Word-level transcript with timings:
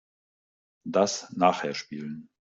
Das 0.83 1.31
nachher 1.33 1.75
spielen. 1.75 2.31